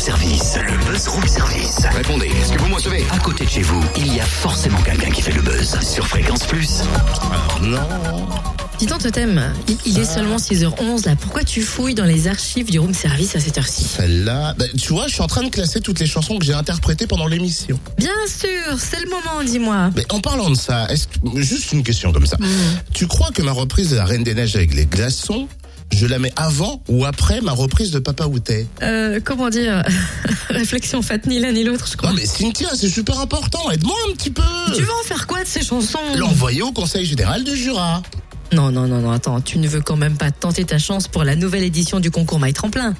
[0.00, 1.80] service, le buzz room service.
[1.94, 4.80] Répondez, est-ce que vous me recevez À côté de chez vous, il y a forcément
[4.80, 5.76] quelqu'un qui fait le buzz.
[5.82, 6.80] Sur Fréquence Plus.
[7.62, 7.78] Non.
[8.78, 11.14] Dis donc, Totem, il, il est seulement 6h11 là.
[11.20, 14.94] Pourquoi tu fouilles dans les archives du room service à cette heure-ci Celle-là, bah, tu
[14.94, 17.78] vois, je suis en train de classer toutes les chansons que j'ai interprétées pendant l'émission.
[17.98, 19.90] Bien sûr, c'est le moment, dis-moi.
[19.96, 22.38] Mais en parlant de ça, est-ce que- juste une question comme ça.
[22.94, 25.46] Tu crois que ma reprise de La Reine des Neiges avec les glaçons,
[25.92, 29.82] je la mets avant ou après ma reprise de Papa Outé Euh, comment dire
[30.50, 32.10] Réflexion faite ni l'un ni l'autre, je crois.
[32.10, 33.70] Non mais Cynthia, c'est super important.
[33.70, 34.42] Aide-moi un petit peu.
[34.74, 38.02] Tu vas en faire quoi de ces chansons L'envoyer au Conseil général du Jura.
[38.52, 41.22] Non, non, non, non, attends, tu ne veux quand même pas tenter ta chance pour
[41.22, 42.94] la nouvelle édition du concours My Tremplin.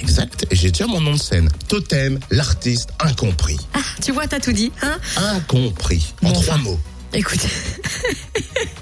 [0.00, 0.46] Exact.
[0.50, 1.50] Et j'ai déjà mon nom de scène.
[1.68, 3.58] Totem, l'artiste incompris.
[3.74, 4.96] Ah, tu vois, t'as tout dit, hein?
[5.16, 6.14] Incompris.
[6.22, 6.62] En Bon, trois enfin.
[6.62, 6.80] mots.
[7.12, 7.46] Écoute.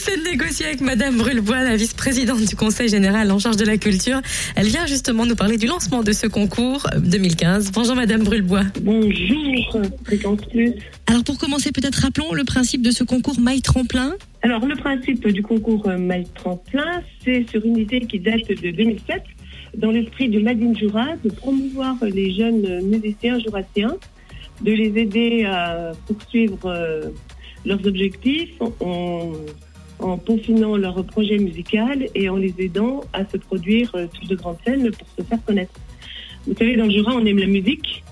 [0.00, 3.76] Essaie de négocier avec Madame Brulebois, la vice-présidente du Conseil général en charge de la
[3.76, 4.22] culture.
[4.56, 7.70] Elle vient justement nous parler du lancement de ce concours euh, 2015.
[7.72, 8.62] Bonjour Madame Brulebois.
[8.80, 10.72] Bonjour, Plus.
[11.06, 14.14] Alors pour commencer, peut-être rappelons le principe de ce concours My Tremplin.
[14.40, 18.70] Alors, le principe du concours euh, My Tremplin, c'est sur une idée qui date de
[18.70, 19.22] 2007,
[19.76, 23.98] dans l'esprit du Made in Jura, de promouvoir les jeunes musiciens jurassiens,
[24.62, 27.02] de les aider à poursuivre euh,
[27.66, 29.32] leurs objectifs en,
[30.00, 34.34] en peaufinant leur projet musical et en les aidant à se produire euh, sur de
[34.34, 35.72] grandes scènes pour se faire connaître.
[36.46, 38.02] Vous savez, dans le Jura, on aime la musique.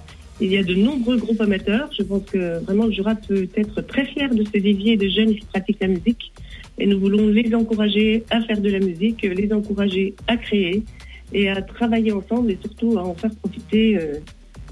[0.41, 1.91] Il y a de nombreux groupes amateurs.
[1.99, 5.35] Je pense que vraiment le Jura peut être très fier de ce vivier de jeunes
[5.35, 6.33] qui pratiquent la musique.
[6.79, 10.85] Et nous voulons les encourager à faire de la musique, les encourager à créer
[11.33, 14.15] et à travailler ensemble et surtout à en faire profiter euh,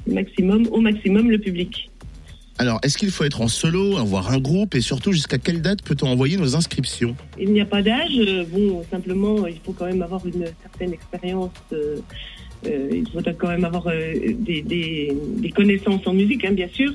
[0.07, 1.91] maximum, au maximum le public.
[2.59, 5.83] Alors, est-ce qu'il faut être en solo, avoir un groupe et surtout jusqu'à quelle date
[5.83, 7.15] peut-on envoyer nos inscriptions?
[7.39, 8.17] Il n'y a pas d'âge.
[8.19, 11.51] euh, Bon, simplement, il faut quand même avoir une certaine expérience.
[11.73, 11.97] euh,
[12.67, 15.15] euh, il faut quand même avoir euh, des,
[15.55, 16.93] connaissances en musique, hein, bien sûr.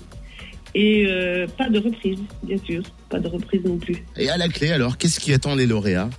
[0.75, 3.97] et euh, pas de reprise, bien sûr, pas de reprise non plus.
[4.16, 6.10] Et à la clé, alors, qu'est-ce qui attend les lauréats?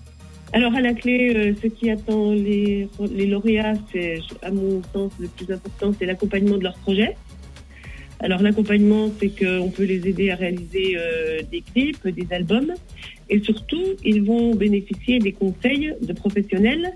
[0.53, 5.13] Alors à la clé, euh, ce qui attend les, les lauréats, c'est à mon sens
[5.19, 7.16] le plus important, c'est l'accompagnement de leur projet.
[8.19, 12.73] Alors l'accompagnement, c'est qu'on peut les aider à réaliser euh, des clips, des albums,
[13.29, 16.91] et surtout, ils vont bénéficier des conseils de professionnels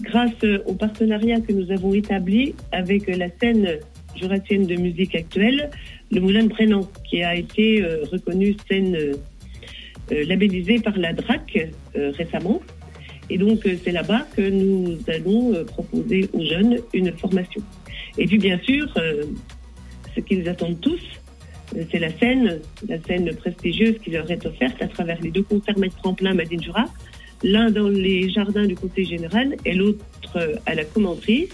[0.00, 3.78] grâce au partenariat que nous avons établi avec la scène
[4.16, 5.70] jurassienne de musique actuelle,
[6.10, 9.14] le Moulin de Brennan, qui a été euh, reconnu scène euh,
[10.12, 12.60] euh, labellisée par la DRAC récemment.
[13.30, 17.60] Et donc, c'est là-bas que nous allons proposer aux jeunes une formation.
[18.16, 18.88] Et puis, bien sûr,
[20.14, 21.02] ce qu'ils attendent tous,
[21.90, 25.78] c'est la scène, la scène prestigieuse qui leur est offerte à travers les deux concerts
[25.78, 26.86] Maître Tremplin Madine Jura,
[27.42, 30.04] l'un dans les jardins du Conseil général et l'autre
[30.36, 31.48] euh, à la commanderie,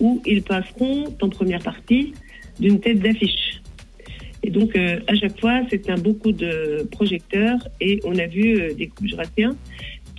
[0.00, 2.12] où ils passeront en première partie
[2.58, 3.60] d'une tête d'affiche.
[4.42, 8.26] Et donc, euh, à chaque fois, c'est un beau coup de projecteur et on a
[8.26, 9.54] vu euh, des couples jurassiens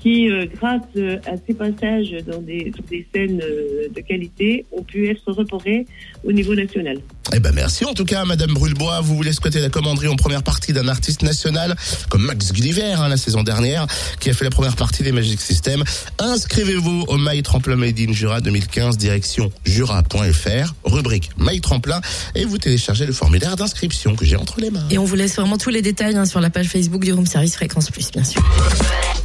[0.01, 4.65] qui, euh, grâce euh, à ces passages dans des, sur des scènes euh, de qualité,
[4.71, 5.85] ont pu être reportés
[6.23, 6.97] au niveau national.
[7.33, 9.01] Eh ben merci en tout cas, Madame Brulebois.
[9.01, 11.75] Vous voulez squatter la commanderie en première partie d'un artiste national
[12.09, 13.85] comme Max Gulliver hein, la saison dernière,
[14.19, 15.83] qui a fait la première partie des Magic System.
[16.19, 22.01] Inscrivez-vous au My Tremplin Made in Jura 2015, direction jura.fr, rubrique My Tremplin,
[22.35, 24.87] et vous téléchargez le formulaire d'inscription que j'ai entre les mains.
[24.89, 27.27] Et on vous laisse vraiment tous les détails hein, sur la page Facebook du Room
[27.27, 28.41] Service Fréquence Plus, bien sûr.